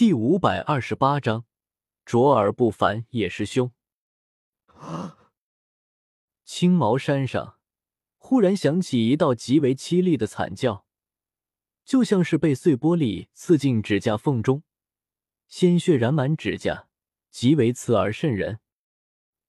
[0.00, 1.44] 第五百二十八章，
[2.06, 3.70] 卓尔不凡也是凶。
[6.42, 7.58] 青毛山上
[8.16, 10.86] 忽然响起一道极为凄厉的惨叫，
[11.84, 14.62] 就像是被碎玻璃刺进指甲缝中，
[15.48, 16.88] 鲜血染满指甲，
[17.30, 18.60] 极为刺耳渗人。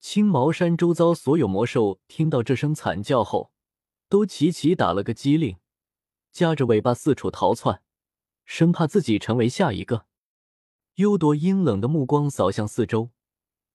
[0.01, 3.53] 青毛山周遭所有魔兽听到这声惨叫后，
[4.09, 5.59] 都齐齐打了个激灵，
[6.33, 7.81] 夹着尾巴四处逃窜，
[8.43, 10.07] 生怕自己成为下一个。
[11.01, 13.09] 幽铎阴冷的目光扫向四周，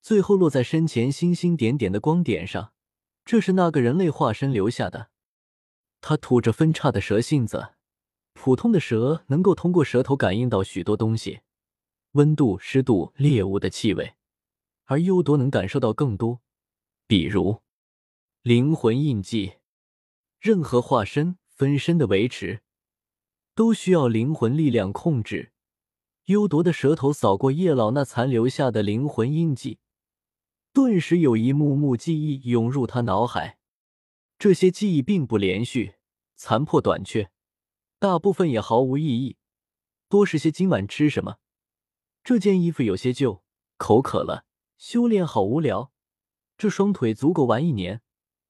[0.01, 2.73] 最后落在身前星星点点的光点上。
[3.25, 5.11] 这是那个人类化身留下的。
[6.01, 7.75] 他吐着分叉的蛇信子。
[8.33, 11.41] 普通的蛇能够通过舌头感应到许多东西，
[12.13, 14.15] 温度、湿度、猎物的气味，
[14.85, 16.41] 而幽铎能感受到更多，
[17.09, 17.63] 比如
[18.43, 19.55] 灵魂印记。
[20.39, 22.61] 任何化身分身的维持，
[23.57, 25.51] 都需要灵魂力量控制。
[26.27, 29.79] 幽铎的舌头扫过叶老那残留下的灵魂印记，
[30.73, 33.59] 顿时有一幕幕记忆涌入他脑海。
[34.37, 35.95] 这些记忆并不连续，
[36.35, 37.31] 残破短缺，
[38.01, 39.37] 大部分也毫无意义，
[40.09, 41.37] 多是些今晚吃什么，
[42.25, 43.45] 这件衣服有些旧，
[43.77, 44.45] 口渴了，
[44.77, 45.93] 修炼好无聊，
[46.59, 48.03] 这双腿足够玩一年，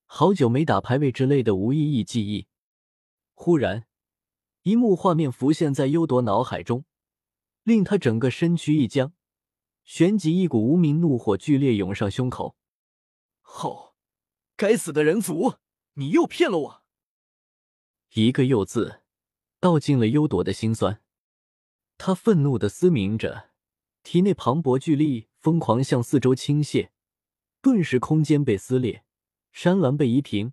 [0.06, 2.46] 好久没打排位之类的无意义记忆。
[3.34, 3.86] 忽然，
[4.62, 6.86] 一幕画面浮现在幽铎脑海中。
[7.66, 9.12] 令他整个身躯一僵，
[9.82, 12.56] 旋即一股无名怒火剧烈涌上胸口。
[13.40, 13.96] 吼！
[14.56, 15.54] 该死的人族，
[15.94, 16.82] 你又骗了我！
[18.12, 19.02] 一个“又”字，
[19.58, 21.02] 道尽了幽朵的心酸。
[21.98, 23.50] 他愤怒的嘶鸣着，
[24.04, 26.90] 体内磅礴巨力疯狂向四周倾泻，
[27.60, 29.04] 顿时空间被撕裂，
[29.50, 30.52] 山峦被夷平，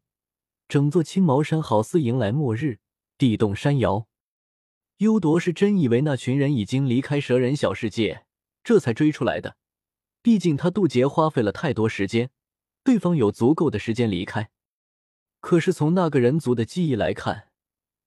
[0.67, 2.79] 整座青毛山好似迎来末日，
[3.19, 4.07] 地动山摇。
[4.97, 8.25] 幽铎是真以为那群人已经离开蛇人小世界，
[8.63, 9.57] 这才追出来的。
[10.21, 12.29] 毕竟他渡劫花费了太多时间，
[12.83, 14.49] 对方有足够的时间离开。
[15.41, 17.49] 可是从那个人族的记忆来看，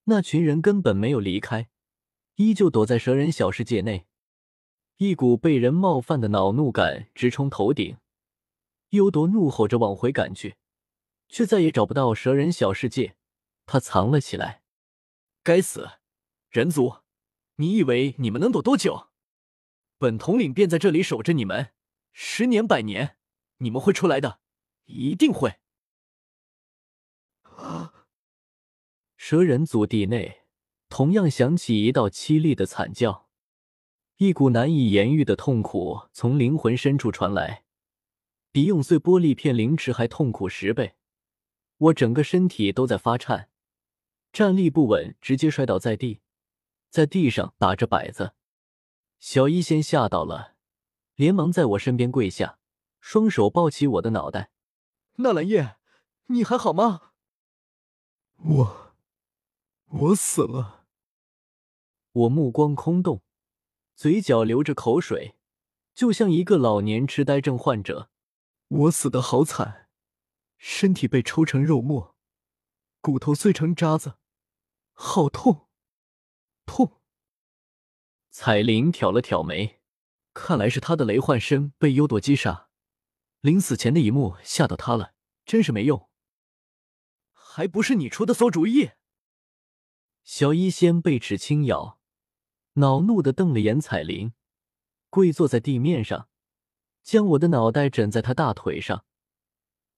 [0.05, 1.69] 那群人根本没有离开，
[2.37, 4.07] 依旧躲在蛇人小世界内。
[4.97, 7.99] 一股被人冒犯的恼怒感直冲头顶，
[8.91, 10.57] 幽铎怒吼着往回赶去，
[11.29, 13.17] 却再也找不到蛇人小世界，
[13.67, 14.63] 他藏了起来。
[15.43, 15.91] 该死！
[16.51, 16.99] 人族，
[17.57, 19.09] 你以为你们能躲多久？
[19.99, 21.73] 本统领便在这里守着你们，
[22.13, 23.17] 十年百年，
[23.59, 24.41] 你们会出来的，
[24.85, 25.59] 一定会。
[27.43, 27.93] 啊
[29.17, 30.43] 蛇人族地内
[30.89, 33.29] 同样响起一道凄厉的惨叫，
[34.19, 37.65] 一股难以言喻的痛苦从灵魂深处传来，
[38.53, 40.95] 比用碎玻璃片凌迟还痛苦十倍。
[41.79, 43.51] 我整个身体都在发颤，
[44.33, 46.21] 站立不稳，直接摔倒在地。
[46.91, 48.35] 在地上打着摆子，
[49.19, 50.55] 小医仙吓到了，
[51.15, 52.59] 连忙在我身边跪下，
[53.01, 54.51] 双手抱起我的脑袋。
[55.17, 55.77] 纳兰叶，
[56.27, 57.13] 你还好吗？
[58.37, 58.95] 我，
[59.87, 60.87] 我死了。
[62.13, 63.23] 我目光空洞，
[63.95, 65.37] 嘴角流着口水，
[65.95, 68.11] 就像一个老年痴呆症患者。
[68.69, 69.89] 我死的好惨，
[70.57, 72.17] 身体被抽成肉末，
[73.01, 74.15] 骨头碎成渣子，
[74.93, 75.66] 好痛。
[76.67, 77.01] 痛。
[78.31, 79.81] 彩铃挑了挑眉，
[80.35, 82.69] 看来是他的雷幻身被幽朵击杀，
[83.41, 85.15] 临死前的一幕吓到他了，
[85.47, 86.11] 真是没用。
[87.33, 88.91] 还不是你出的馊主意！
[90.23, 91.99] 小医仙被齿轻咬，
[92.75, 94.35] 恼怒的瞪了眼彩铃，
[95.09, 96.29] 跪坐在地面上，
[97.03, 99.07] 将我的脑袋枕在他大腿上，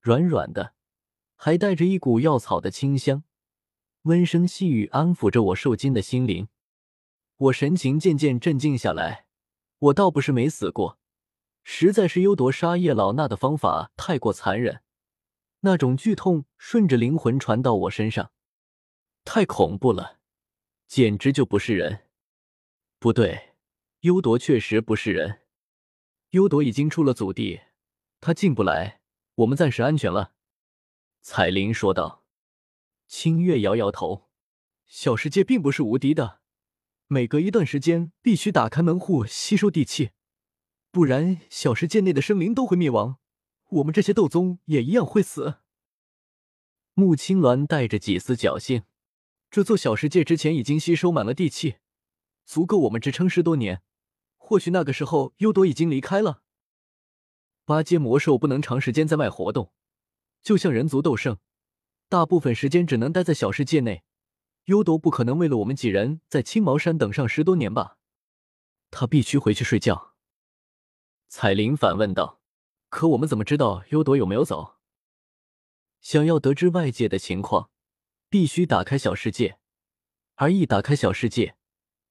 [0.00, 0.74] 软软的，
[1.34, 3.24] 还带着一股药草的清香，
[4.02, 6.46] 温声细语安抚着我受惊的心灵。
[7.38, 9.26] 我神情渐渐镇静下来，
[9.78, 10.98] 我倒不是没死过，
[11.62, 14.82] 实在是幽夺杀叶老衲的方法太过残忍，
[15.60, 18.32] 那种剧痛顺着灵魂传到我身上，
[19.24, 20.18] 太恐怖了，
[20.88, 22.06] 简直就不是人。
[22.98, 23.54] 不对，
[24.00, 25.42] 幽夺确实不是人。
[26.30, 27.60] 幽夺已经出了祖地，
[28.20, 29.00] 他进不来，
[29.36, 30.32] 我们暂时安全了。”
[31.22, 32.24] 彩铃说道。
[33.06, 34.28] 清月摇摇头
[34.84, 36.37] ：“小世界并不是无敌的。”
[37.10, 40.10] 每隔一段时间必须打开门户吸收地气，
[40.90, 43.16] 不然小世界内的生灵都会灭亡，
[43.70, 45.56] 我们这些斗宗也一样会死。
[46.92, 48.82] 穆青鸾带着几丝侥幸，
[49.50, 51.76] 这座小世界之前已经吸收满了地气，
[52.44, 53.80] 足够我们支撑十多年。
[54.36, 56.42] 或许那个时候幽朵已经离开了。
[57.64, 59.72] 八阶魔兽不能长时间在外活动，
[60.42, 61.38] 就像人族斗圣，
[62.10, 64.02] 大部分时间只能待在小世界内。
[64.68, 67.96] 幽朵不可能为了我们几人在青毛山等上十多年吧？
[68.90, 70.14] 他必须回去睡觉。
[71.26, 72.42] 彩铃反问道
[72.90, 74.76] ：“可我们怎么知道优朵有没有走？”
[76.02, 77.70] 想要得知外界的情况，
[78.28, 79.58] 必须打开小世界，
[80.34, 81.56] 而一打开小世界，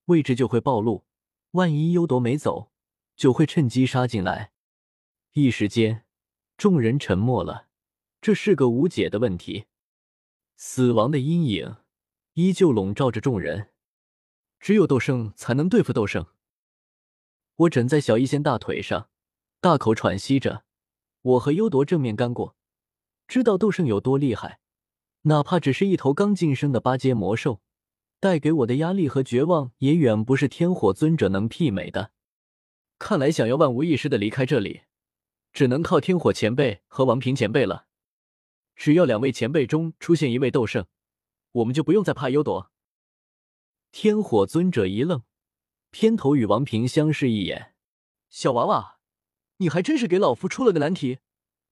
[0.06, 1.06] 位置就会暴露。
[1.51, 2.71] 万一优朵没走，
[3.15, 4.51] 就会趁机杀进来。
[5.33, 6.06] 一时间，
[6.57, 7.68] 众人沉默了。
[8.19, 9.65] 这是个无解的问题。
[10.56, 11.77] 死亡的阴影
[12.39, 13.69] 依旧笼罩着众人。
[14.59, 16.27] 只有斗圣才能对付斗圣。
[17.55, 19.09] 我枕在小医仙大腿上，
[19.59, 20.63] 大口喘息着。
[21.23, 22.55] 我和优铎正面干过，
[23.27, 24.59] 知道斗圣有多厉害。
[25.23, 27.59] 哪怕只是一头刚晋升的八阶魔兽，
[28.19, 32.11] 带给我的压力和绝望也远不是天火尊者能媲美的。
[32.99, 34.81] 看来想要万无一失的离开这里，
[35.51, 37.87] 只能靠天火前辈和王平前辈了。
[38.75, 40.85] 只要两位前辈中出现一位斗圣，
[41.57, 42.71] 我们就不用再怕幽朵。
[43.92, 45.24] 天火尊者一愣，
[45.89, 47.74] 偏头与王平相视一眼
[48.30, 49.00] ：“小娃娃，
[49.57, 51.19] 你还真是给老夫出了个难题。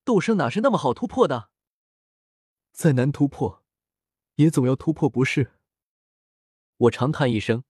[0.04, 1.50] 斗圣哪是那么好突破的？
[2.72, 3.64] 再难突破，
[4.36, 5.54] 也总要突破，不是？”
[6.78, 7.64] 我长叹一声，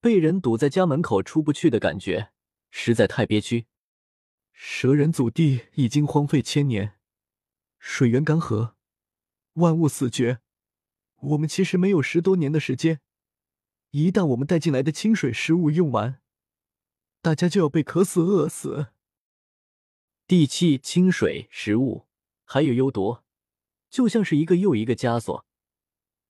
[0.00, 2.32] 被人堵在家门口出不去的感觉
[2.70, 3.66] 实在太憋屈。
[4.52, 6.98] 蛇人祖地已经荒废千年，
[7.78, 8.74] 水源干涸，
[9.54, 10.40] 万物死绝。
[11.20, 13.00] 我们其实没有十多年的时间。
[13.90, 16.20] 一旦我们带进来的清水食物用完，
[17.20, 18.88] 大家就要被渴死、饿死。
[20.26, 22.06] 地气、清水、食物，
[22.44, 23.18] 还有幽毒，
[23.90, 25.44] 就像是一个又一个枷锁，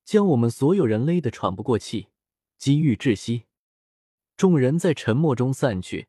[0.05, 2.09] 将我们所有人勒得喘不过气，
[2.57, 3.45] 机遇窒息。
[4.37, 6.09] 众人在沉默中散去，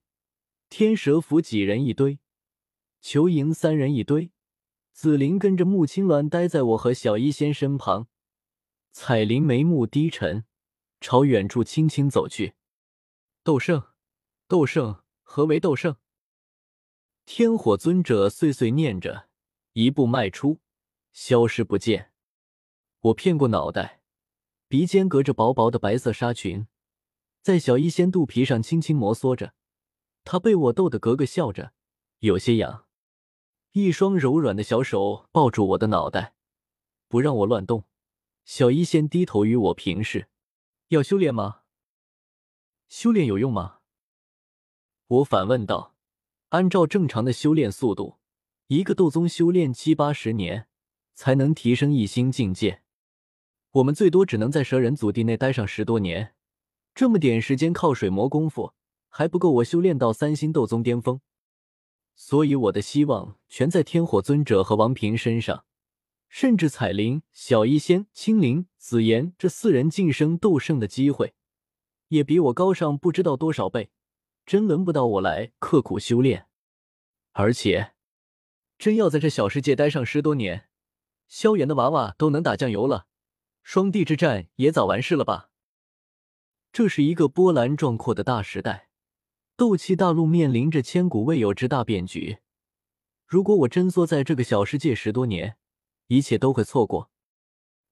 [0.69, 2.19] 天蛇府几人一堆，
[3.01, 4.31] 裘莹三人一堆，
[4.93, 8.07] 紫菱跟着穆青鸾待在我和小医仙身旁，
[8.91, 10.45] 彩铃眉目低沉。
[11.03, 12.53] 朝远处轻轻走去。
[13.43, 13.87] 斗圣，
[14.47, 15.95] 斗圣，何为斗圣？
[17.25, 19.27] 天火尊者碎碎念着，
[19.73, 20.59] 一步迈出，
[21.11, 22.11] 消失不见。
[22.99, 24.03] 我偏过脑袋，
[24.67, 26.67] 鼻尖隔着薄薄的白色纱裙，
[27.41, 29.55] 在小医仙肚皮上轻轻摩挲着。
[30.23, 31.73] 他被我逗得咯咯笑着，
[32.19, 32.85] 有些痒。
[33.71, 36.35] 一双柔软的小手抱住我的脑袋，
[37.07, 37.85] 不让我乱动。
[38.43, 40.27] 小医仙低头与我平视。
[40.89, 41.61] 要修炼吗？
[42.87, 43.79] 修炼有用吗？
[45.07, 45.95] 我反问道。
[46.49, 48.17] 按照正常的修炼速度，
[48.67, 50.67] 一个斗宗修炼七八十年
[51.13, 52.83] 才能提升一星境界。
[53.71, 56.35] 我们最多只能在蛇人祖地内待上十多年，
[56.93, 58.73] 这么点时间靠水磨功夫
[59.07, 61.21] 还不够我修炼到三星斗宗巅峰。
[62.15, 65.63] 所以我的希望全在天火尊者和王平身上。
[66.33, 71.35] 甚至彩铃、小医仙、青灵、紫妍这四人晋升斗圣的机会，
[72.07, 73.91] 也比我高上不知道多少倍。
[74.45, 76.47] 真轮不到我来刻苦修炼，
[77.33, 77.91] 而且，
[78.77, 80.69] 真要在这小世界待上十多年，
[81.27, 83.07] 萧炎的娃娃都能打酱油了，
[83.61, 85.49] 双帝之战也早完事了吧？
[86.71, 88.87] 这是一个波澜壮阔的大时代，
[89.57, 92.37] 斗气大陆面临着千古未有之大变局。
[93.27, 95.57] 如果我真缩在这个小世界十多年，
[96.11, 97.09] 一切都会错过，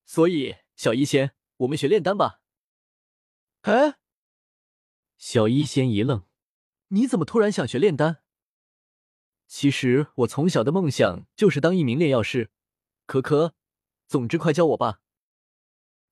[0.04, 2.42] 所以小医仙，我们学炼丹吧。
[3.62, 3.94] 哎，
[5.16, 6.26] 小医仙一愣，
[6.88, 8.18] 你怎么突然想学炼丹？
[9.46, 12.50] 其实我从小的梦想就是当一名炼药师。
[13.06, 13.54] 可可，
[14.06, 15.00] 总之快教我吧。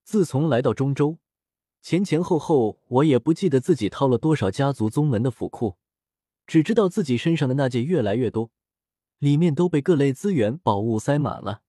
[0.03, 1.19] 自从来到中州，
[1.83, 5.77] 前前后后我也不记得自己掏了多少家族宗门的府库，
[6.47, 8.50] 只知道自己身上的那件越来越多，
[9.19, 11.65] 里面都被各类资源宝物塞满了。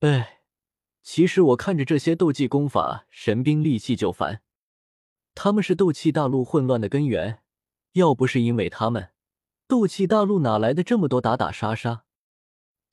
[0.00, 0.42] 哎，
[1.02, 4.42] 其实我看着这些斗技功法、神兵利器就烦。
[5.34, 7.42] 他们是斗气大陆混乱的根源，
[7.92, 9.10] 要不是因为他们，
[9.66, 12.04] 斗气大陆哪来的这么多打打杀杀？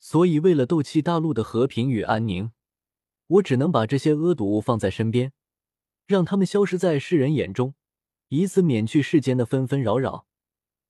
[0.00, 2.50] 所以，为了斗气大陆的和平与安宁，
[3.28, 5.32] 我只能把这些恶毒放在身边，
[6.06, 7.74] 让他们消失在世人眼中，
[8.28, 10.26] 以此免去世间的纷纷扰扰。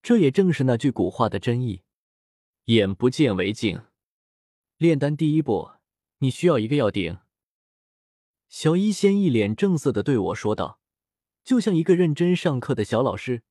[0.02, 1.82] 这也正是那句古话的真意
[2.66, 3.82] ：“眼不见为净。”
[4.78, 5.75] 炼丹第一步。
[6.18, 7.18] 你需要一个药鼎。
[8.49, 10.80] 小医仙一脸正色的对我说道，
[11.44, 13.42] 就像一个认真上课的小老师。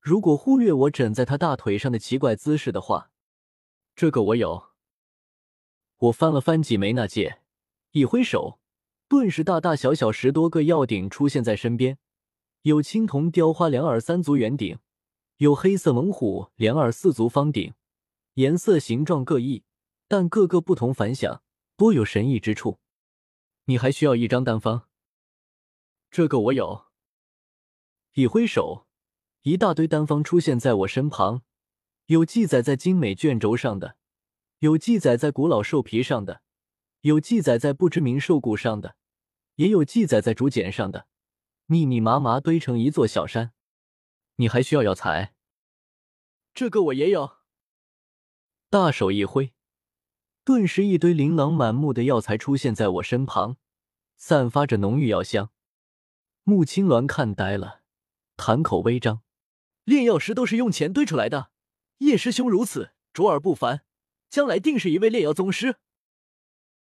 [0.00, 3.10] 如果忽略我枕在他大腿上的奇怪姿势的话，
[3.96, 4.68] 这个我有。
[5.96, 7.40] 我翻了翻几枚那戒，
[7.90, 8.60] 一挥手，
[9.08, 11.98] 顿时大大小小十多个药鼎出现在身边。
[12.62, 14.78] 有青铜雕花两耳三足圆鼎，
[15.38, 17.74] 有黑色猛虎两耳四足方鼎，
[18.34, 19.64] 颜色形状各异，
[20.06, 21.42] 但个个不同凡响。
[21.78, 22.80] 多有神异之处，
[23.66, 24.88] 你还需要一张丹方。
[26.10, 26.86] 这个我有。
[28.14, 28.88] 一挥手，
[29.42, 31.44] 一大堆单方出现在我身旁，
[32.06, 33.96] 有记载在精美卷轴上的，
[34.58, 36.42] 有记载在古老兽皮上的，
[37.02, 38.96] 有记载在不知名兽骨上的，
[39.54, 41.06] 也有记载在竹简上的，
[41.66, 43.52] 密密麻麻堆成一座小山。
[44.34, 45.36] 你还需要药材？
[46.52, 47.36] 这个我也有。
[48.68, 49.54] 大手一挥，
[50.48, 53.58] 顿时一堆琳琅满目的药材出现在我身旁，
[54.16, 55.50] 散发着浓郁药香。
[56.42, 57.82] 穆青鸾看呆了，
[58.38, 59.20] 谈口微张。
[59.84, 61.50] 炼药师都是用钱堆出来的，
[61.98, 63.82] 叶师兄如此卓尔不凡，
[64.30, 65.76] 将来定是一位炼药宗师。